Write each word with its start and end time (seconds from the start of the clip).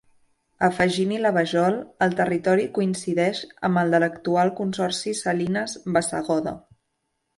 Afegint-hi 0.67 1.17
la 1.25 1.31
Vajol, 1.35 1.75
el 2.05 2.15
territori 2.21 2.65
coincideix 2.77 3.43
amb 3.69 3.83
el 3.83 3.93
de 3.97 3.99
l'actual 4.05 4.53
Consorci 4.61 5.15
Salines 5.21 5.77
Bassegoda. 5.99 6.57